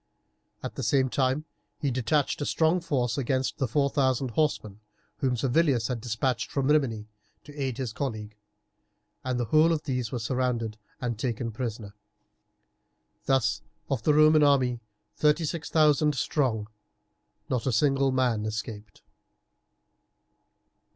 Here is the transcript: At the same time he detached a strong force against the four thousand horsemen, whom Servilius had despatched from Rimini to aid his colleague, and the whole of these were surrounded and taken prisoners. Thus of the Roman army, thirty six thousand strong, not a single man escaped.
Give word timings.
At 0.63 0.73
the 0.73 0.81
same 0.81 1.09
time 1.11 1.45
he 1.77 1.91
detached 1.91 2.41
a 2.41 2.45
strong 2.47 2.79
force 2.81 3.19
against 3.19 3.59
the 3.59 3.67
four 3.67 3.87
thousand 3.87 4.31
horsemen, 4.31 4.79
whom 5.17 5.37
Servilius 5.37 5.89
had 5.89 6.01
despatched 6.01 6.49
from 6.49 6.69
Rimini 6.71 7.07
to 7.43 7.55
aid 7.55 7.77
his 7.77 7.93
colleague, 7.93 8.35
and 9.23 9.39
the 9.39 9.45
whole 9.45 9.71
of 9.71 9.83
these 9.83 10.11
were 10.11 10.17
surrounded 10.17 10.79
and 10.99 11.19
taken 11.19 11.51
prisoners. 11.51 11.93
Thus 13.27 13.61
of 13.91 14.01
the 14.01 14.15
Roman 14.15 14.41
army, 14.41 14.81
thirty 15.17 15.45
six 15.45 15.69
thousand 15.69 16.15
strong, 16.15 16.67
not 17.47 17.67
a 17.67 17.71
single 17.71 18.11
man 18.11 18.45
escaped. 18.47 19.03